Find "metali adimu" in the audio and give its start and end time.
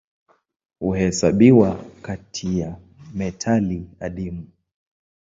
3.13-4.47